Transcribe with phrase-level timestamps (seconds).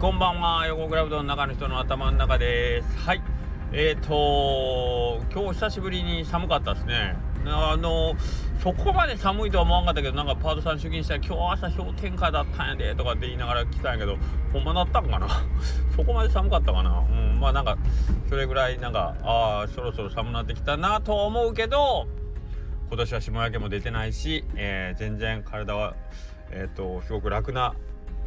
[0.00, 0.64] こんばんは。
[0.68, 2.98] 横クラブの中の人の頭の中です。
[2.98, 3.22] はい。
[3.72, 7.16] えーと今日久しぶりに寒かったですね。
[7.44, 8.14] あの
[8.62, 14.18] そこまで寒いとは思わんかったけどなんかパートさん出勤したら今日朝氷点下だったんやでとかって言いながら来たんやけど
[14.52, 15.26] ほんまなったんかな？
[15.96, 17.00] そこまで寒かったかな？
[17.00, 17.40] うん。
[17.40, 17.76] まあなんか
[18.28, 22.06] それぐらいなんかああそろそろ寒なってきたなと思うけど
[22.86, 25.94] 今年は霜焼けも出てないし、えー、全然体は
[26.52, 27.74] えっ、ー、とすごく楽な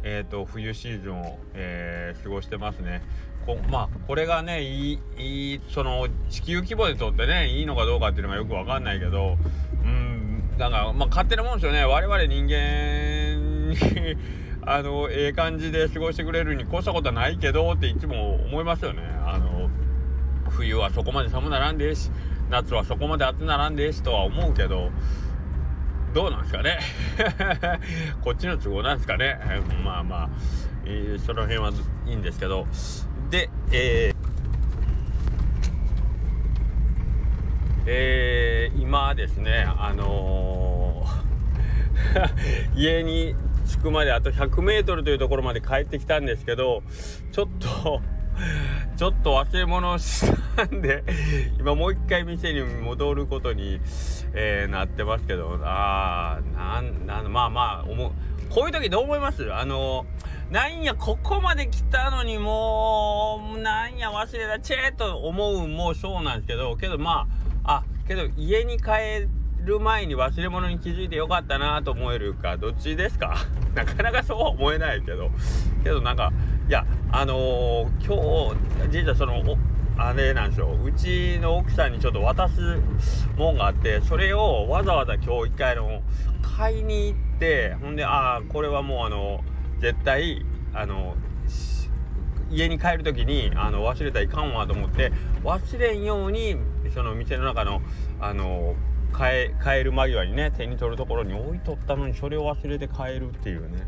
[0.02, 3.02] えーと、冬シーズンを、えー、過ごしてますね。
[3.46, 9.36] こまあこれがねいいその地球規模でとってねいいのかどうかっていうのがよく分かんないけど
[9.84, 13.76] うんだからまあ勝手なもんですよね我々人間に
[14.64, 19.02] あのええ感じで過ごしてくれるに越したことはないけどっていつも思いますよね。
[19.26, 19.68] あの
[20.50, 22.10] 冬はそこまで寒ならんでし
[22.50, 24.90] 夏はそこまで暑ならんでしとは思うけど
[26.14, 26.78] どうなんですかね。
[28.22, 29.38] こっちの都合なんですかね。
[29.84, 30.30] まあまあ、
[30.84, 31.72] えー、その辺は
[32.06, 32.66] いいんですけど。
[33.30, 34.16] でえー、
[37.86, 43.34] えー、今ですねあのー、 家に
[43.66, 46.82] 着くまであと 100m というところまで帰ってきたんですけど
[47.32, 48.02] ちょっと
[49.02, 51.02] ちょっと忘れ物したんで
[51.58, 53.80] 今もう一回店に戻ることに、
[54.32, 58.12] えー、なってますけどあーなんなんまあまあ思う
[58.48, 59.52] こういう時どう思います？
[59.52, 60.06] あの
[60.52, 67.26] なんやここまで来たのにもうなんや忘れたチェーと思うもそうなんですけどけどま
[67.64, 68.90] ああけど家に帰
[69.24, 73.36] ってる前に忘れ物に気づいてよかったなと思えるかどっちですか？
[73.74, 75.30] なかなかそうは思えないけど。
[75.82, 76.32] けどなんか
[76.68, 78.54] いやあのー、今
[78.84, 79.42] 日実はその
[79.96, 80.76] あれなんですよ。
[80.82, 82.80] うちの奥さんにちょっと渡す
[83.36, 86.02] もんがあってそれをわざわざ今日一回の
[86.56, 89.44] 買いに行ってほんでああこれはもうあの
[89.78, 91.16] 絶対あの
[92.50, 96.56] 家に帰る時にあの忘れたらいかんわと思って忘れんように
[96.94, 97.80] その店の中の
[98.20, 98.74] あの
[99.12, 103.86] 帰帰る間際にね手に取るところに置いとったのにそれを忘れて帰るっていうね。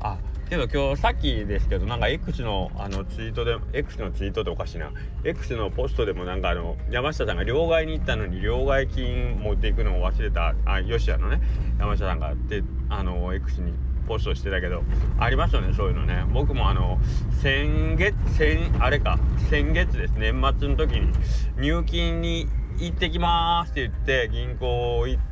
[0.00, 0.18] あ
[0.48, 4.92] けど今日さっきですけどなんか X のあのツイートで X のツイートでおかしいな。
[5.24, 10.54] X のポストでもなんかあの山下さんが両替に行ったのに両替金持っていくのを忘れた。
[10.64, 11.40] あ吉谷のね
[11.78, 13.72] 山下さんがであの X に
[14.06, 14.84] ポストしてたけど
[15.18, 16.24] ありますよねそういうのね。
[16.32, 17.00] 僕もあの
[17.42, 19.18] 先月先あれか
[19.50, 20.14] 先月です。
[20.16, 21.12] 年末の時に
[21.58, 22.46] 入金に
[22.78, 25.22] 行ってきますって言って銀行行っ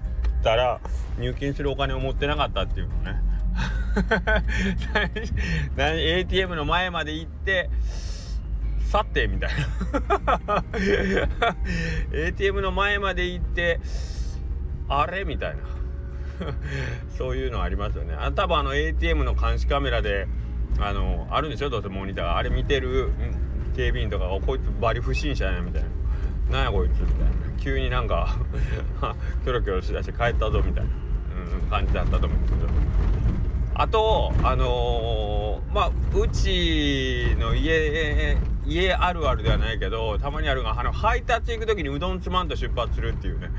[0.42, 0.80] たら
[1.18, 3.20] 入金するお金を持ってなかったっていうのね。
[5.78, 7.70] ATM の前まで行って
[8.90, 9.50] 去ってみたい
[10.46, 10.64] な。
[12.12, 13.80] ATM の前まで行って
[14.88, 15.24] あれ？
[15.24, 15.62] みたいな。
[17.16, 18.14] そういうのありますよね。
[18.18, 20.26] あ多分あの ATM の監視カメラで
[20.80, 21.70] あのあるんでしょ？
[21.70, 22.34] どうせモニター。
[22.36, 23.12] あれ見てる
[23.76, 25.88] 警備員とかこいつバリ不審者やなみたいな。
[26.50, 27.34] なんやこいつみたいな。
[27.58, 28.36] 急になんか
[29.44, 30.90] キョロキョロしだして帰ったぞみたいな、
[31.62, 32.68] うん、感じだったと思うんですけど。
[33.76, 43.50] あとあのー、まあうちの家家あるあるではないけどたまにあるがあの配達行く時にうどんつまんと出発するっていうね。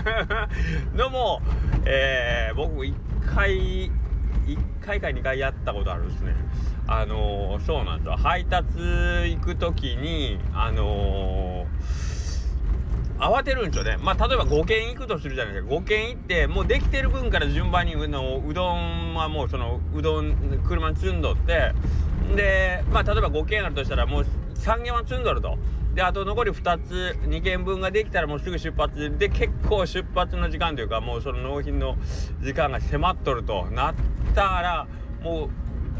[0.96, 1.42] のも、
[1.84, 2.94] えー、僕1
[3.34, 3.90] 回
[4.46, 6.34] 1回か2回やったことあるんですね。
[6.86, 8.16] あのー、そうなんですよ。
[8.16, 11.66] 配達行く時にあの、
[13.18, 13.96] 慌てるんですよね。
[14.02, 15.74] まあ例えば5軒行くとするじゃないですか。
[15.74, 21.72] 5軒行ってもうできてる分から順番にのうどんはもうそのうどん車に積んどって。
[22.34, 24.26] でまあ例えば5軒あるとしたらもう
[24.56, 25.56] 3軒は積んどると。
[25.96, 29.16] であと残り2つ2件分ができたらもうすぐ出発。
[29.16, 31.96] で結構出発の時間というかもうその納品の
[32.42, 33.94] 時間が迫っとるとなっ
[34.34, 34.86] たら
[35.22, 35.48] もう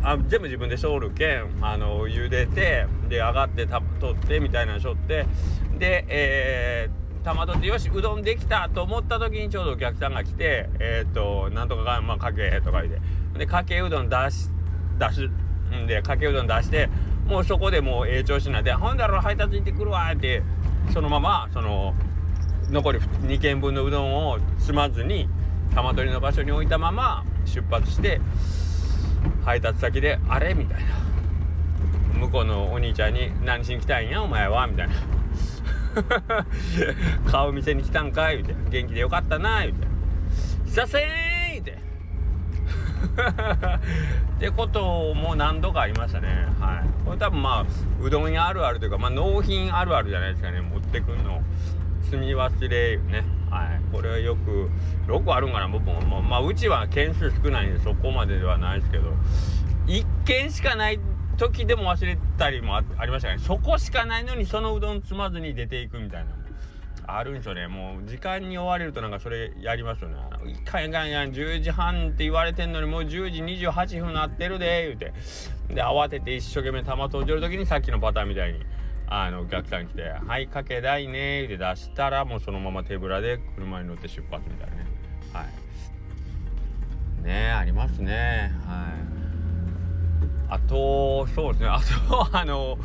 [0.03, 5.27] あ全部自分でしょるけんあの茹でてで上がってた取ってみたいなのしょって
[5.79, 12.95] でえー、玉取ってよしうどんできたと思った時にちょうどお客さんが来てえっ、ー、となんとかがまあかけとか言っ
[13.33, 13.39] て。
[13.39, 14.51] でかけうどん出し
[14.99, 15.31] 出す。
[15.75, 16.89] んでかけうどん出して
[17.27, 20.43] もうそこでもうええ調子なんで「ほんだら配達行ってくるわ」って
[20.93, 21.95] そのままその
[22.71, 25.29] 残り2軒分のうどんを積まずに
[25.75, 28.21] 玉取りの場所に置いたまま出発して
[29.45, 31.07] 配達先で「あれ?」みたいな。
[32.17, 34.23] 向こうのお兄ちゃんに「何しに来たんや？
[34.23, 34.95] お前は」みたいな
[37.31, 39.87] 「顔見せに来たんかい」言うて「元気でよかったな」言うて
[40.65, 41.11] 「久せん!」
[44.37, 46.47] ってことも何度かありましたね。
[46.61, 47.05] はい。
[47.05, 47.65] これ多分まあ
[48.01, 50.61] うどん屋あるあるというかまあ納品あるあるじゃないですかね。
[50.61, 51.41] 持ってくんの。
[52.03, 53.25] 積み忘れね。
[53.51, 53.81] はい。
[53.93, 54.71] これはよく
[55.09, 56.01] よくあるんかな僕も。
[56.01, 59.13] まあ、まあ、うちは件数少ないんでそこまでではないですけど。
[59.87, 60.99] 1件しかない
[61.37, 63.39] 時でも忘れたりもありましたね。
[63.39, 66.46] そこしかないのにそのうどん積まずに出ていくみたいな。
[67.07, 67.69] あるんですよね。
[67.69, 70.17] もう時間に追われるとなんかそれやりますよね。
[70.47, 75.13] いかんいかんいかん10時半って言われてんのにもう10時28分なってるで言うて。
[75.69, 78.61] で慌てて一生懸命玉閉じる時にさっきのパターンみたいに
[79.09, 84.87] あのお客さん来て「はいかけ代ね」って出したらもうそのまま手ぶらで車に乗って出発みたいなね。
[85.33, 85.45] は
[87.23, 87.25] い。
[87.25, 88.53] ねありますね。
[88.67, 89.17] はい。
[90.49, 91.69] あとそうですね。
[91.69, 92.79] あとあの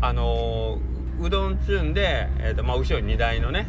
[0.00, 0.78] あの
[1.20, 3.68] うどん積んで、えーとまあ、後ろに荷台のね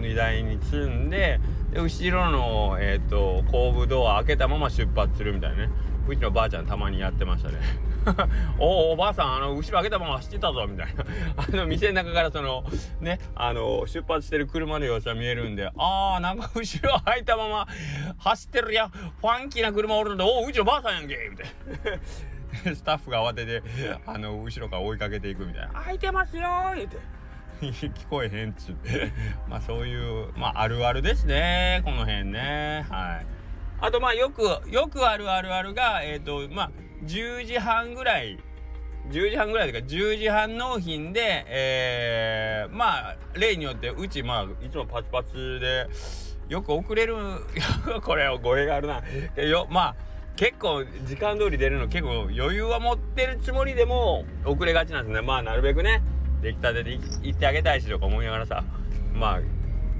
[0.00, 1.40] 荷台に積んで
[1.72, 5.70] で後ろの、えーと、後部ドア開けたまま出発するみたいなね。
[6.08, 7.58] うちのばあちゃんたまにやってましたね。
[8.60, 11.04] おおおばあさんあの後ろ開けたまま走ってたぞみたいな。
[11.36, 12.64] あの店の中からその
[13.00, 17.66] ねあの出発してる車の様子は見えるんでああなんか後ろ開いたまま
[18.18, 21.46] 走ってるやファンキーな車おるんでおおうちのばあさんやんけみたい
[21.96, 22.00] な。
[22.74, 23.62] スタッフが慌てて
[24.06, 26.42] あの後ろから追いかけていくみたいな「開いてますよ」
[26.76, 26.96] 言うて。
[27.60, 29.10] 聞こえへんっつって
[29.48, 31.80] まあそういうまああるあるですね。
[31.84, 32.84] この辺ね。
[32.90, 33.26] はい。
[33.80, 36.70] あとまあよくよくあるあるあるがえっ、ー、とまあ
[37.04, 38.38] 10時半ぐらい。
[39.10, 45.86] 10時半ぐらいとか10時半納品でえー、まあ例によってうちまあいつもパチパチで
[46.48, 47.16] よく遅れる。
[48.04, 49.02] これ語弊があるな。
[49.42, 49.96] よまあ
[50.36, 55.22] 結構時間通り出るの結構余裕は持ってるつもりでも遅れがちなんですね。
[55.22, 56.02] まあなるべくね
[56.42, 56.92] 出来たてで
[57.22, 58.62] 行ってあげたいしとか思いながらさ
[59.14, 59.40] まあ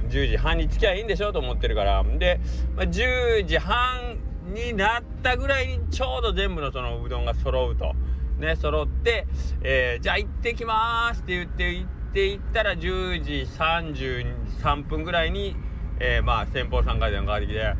[0.09, 2.05] 10時半に着きゃいいんでしょと思ってるから。
[2.05, 2.41] で、
[2.77, 4.19] まあ、10時半
[4.55, 7.95] になったぐらいにちょうど全部のそのうどんが揃うと。
[8.39, 9.27] ね揃って、
[9.63, 15.57] えー、じゃあ行ってきますって言って行って行ったら10時33分ぐらいに、
[15.99, 17.75] えー、まあ先方さんから電話かかってきて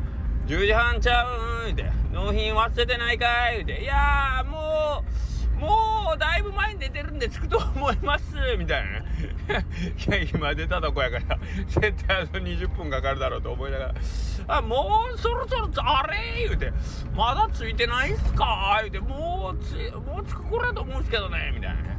[0.47, 1.25] 10時半ちゃ
[1.65, 1.91] うんって。
[2.13, 3.83] 納品忘れてないかいって。
[3.83, 5.03] いやも
[5.57, 9.05] うもうだいぶ前に出てるんで着くと思います みたいなね。
[10.07, 11.37] いや今出たとこやから。
[11.67, 13.93] 絶対あと20分かかるだろうと思いながら。
[14.47, 16.71] あもうそろそろあれ言うて。
[17.13, 18.99] まだ着いてないっすか言うて。
[18.99, 21.97] もうつもう着く頃やと思うんですけどねみたいなね。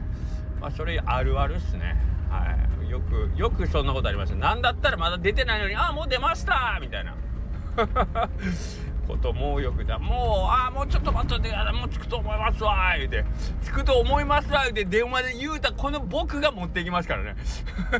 [0.58, 1.96] まあそれあるあるっすね。
[2.30, 2.90] はい。
[2.90, 4.36] よくよくそんなことありました。
[4.36, 7.14] なんだったらまだ出てないのにあもう出ましたみたいな。
[9.08, 13.24] こともよくじゃもうああもうちょっと待っといてもう着くと思いますわ言うて。
[13.64, 17.36] 着くと思いますわ言うて電話で言うたこの僕が持っていきますからね。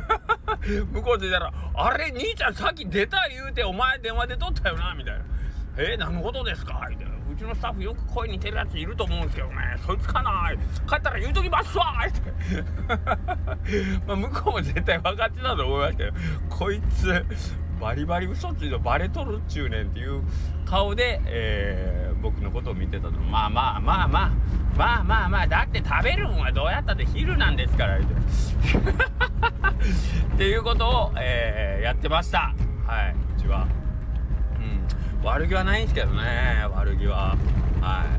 [0.93, 5.23] 向こうで言ったら「あれ兄ちゃんさっき出た言うてお前電話で取ったよな」みたいな
[5.77, 7.19] 「えー、何のことですか?」言うて。
[7.29, 9.55] うちのスタッフよく声似てるやついると思うんですけどね。
[9.85, 10.51] そいつかな
[10.89, 12.63] 帰ったら言うときますわ言うて。
[14.07, 16.11] まあ向こうも絶対分かってたと思いますけど
[16.49, 17.23] こいつ
[17.79, 20.21] バリバリ嘘ついてバレとるっちゅうねんっていう
[20.65, 23.13] 顔で、えー、僕のことを見てたと。
[23.19, 24.31] まあまあまあまあ
[24.77, 28.19] まあまあまあだって食べるんはどうやったって昼なんですから言うて。
[30.35, 32.53] っていうことを、えー、やってました。
[32.85, 33.65] はいうちは。
[35.21, 35.25] うん。
[35.25, 37.37] 悪気はないんですけどね悪気は。
[37.81, 38.09] はい。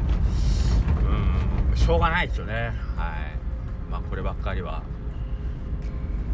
[1.71, 1.77] うん。
[1.77, 2.55] しょうがないですよね。
[2.55, 2.73] はい。
[3.91, 4.83] まあこればっかりは。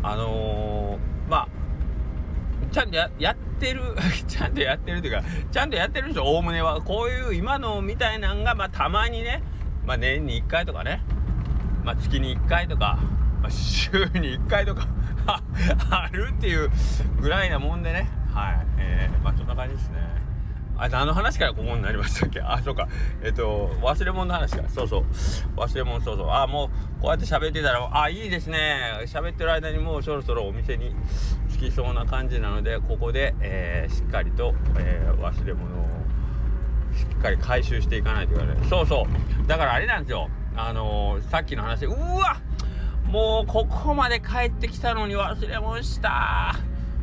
[0.03, 1.49] あのー、まあ
[2.77, 3.81] ちゃんとやってる
[4.29, 6.83] ちゃんとやってるっていうかちゃんとやってる人おおむねは。
[6.83, 9.43] こういう今のみたいなんがまあたまにね
[9.87, 11.03] まあ年に1回とかね。
[11.85, 12.99] まあ月に1回とか、
[13.41, 14.87] まあ、週に1回とか。
[15.91, 16.71] あるっていう
[17.19, 18.11] ぐらいなもんでね。
[18.33, 18.67] はい。
[18.77, 19.97] えー、まあそんな感じですね。
[20.77, 22.41] あ何の話からここになりましたっけ？
[22.43, 22.89] あそうか。
[23.23, 24.69] えっ、と忘れ物の話か。
[24.69, 25.05] そうそう。
[25.57, 26.31] 忘れ物そうそう。
[26.31, 26.67] あも
[26.99, 29.01] うこうやって喋ってたらあいいですね。
[29.07, 30.95] 喋ってる間にもうそろそろお店に
[31.57, 35.87] 着きそうな感じなのでここで、えー、しっかりと、えー、忘れ物を
[36.95, 38.57] しっかり回収していかないといけない。
[38.69, 39.07] そうそ
[39.45, 39.47] う。
[39.47, 40.29] だからあれなんですよ。
[40.57, 42.41] あのー、さっきの話うわ
[43.05, 46.55] もうここまで帰ってきたのに忘れ物した。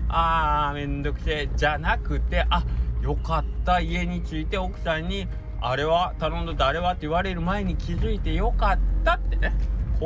[0.09, 1.49] あーめんどくせえ。
[1.55, 2.63] じゃなくてあ
[3.01, 3.79] よかった。
[3.79, 5.27] 家に着いて奥さんに
[5.61, 9.53] あれは頼んどってあれはって言われる前に気づいてよかったってね。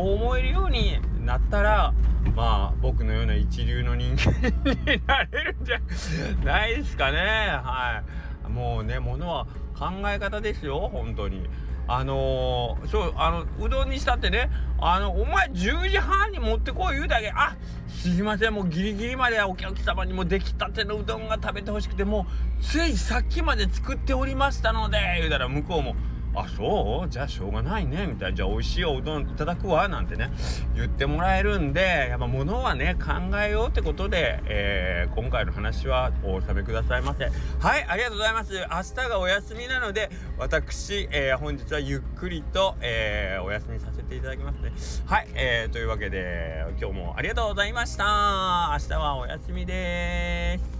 [0.01, 1.93] 思えるようになったら
[2.35, 5.79] まあ僕のような一流の人間になれるんじゃ
[6.43, 7.17] ないですかね。
[7.17, 8.03] は
[8.47, 8.49] い。
[8.49, 9.45] もうねものは
[9.77, 11.49] 考え方ですよ本当に。
[11.89, 17.31] あのー、そうあのうどんにしたってねあのお前10時半に持ってこい言うだけ。
[17.33, 17.55] あ
[17.87, 22.27] すいませんもうギリギリまでお客様にも出来たてのうどんが食べてほしくても
[22.59, 25.95] うついさっきまで作っておりましたので言うたら向こうも
[26.39, 27.09] あそう？
[27.09, 28.07] じゃあしょうがないね。
[28.07, 28.35] みたいな。
[28.35, 29.87] じゃあ美味しいおうどんいただくわ。
[29.87, 30.31] なんてね。
[30.75, 37.25] 言ってもらえるんでやっぱ物はね考えようってことで、えー、今回の話はお納めくださいませ。
[37.25, 38.53] はいありがとうございます。
[38.53, 44.71] 明日がお休みなので私、えー、本日はゆっくりと、えー、お休みさせていただきますね。
[45.05, 48.77] はい、えー、というわけで今日もありがとうございました。
[48.79, 50.76] 明日はお休みです。